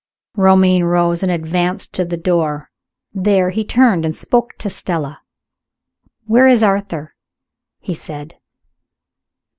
Romayne 0.35 0.83
rose, 0.85 1.21
and 1.21 1.31
advanced 1.31 1.93
to 1.93 2.03
the 2.03 2.17
door. 2.17 2.71
There, 3.13 3.51
he 3.51 3.63
turned, 3.63 4.03
and 4.03 4.15
spoke 4.15 4.57
to 4.57 4.67
Stella. 4.67 5.21
"Where 6.25 6.47
is 6.47 6.63
Arthur?" 6.63 7.13
he 7.77 7.93
said. 7.93 8.33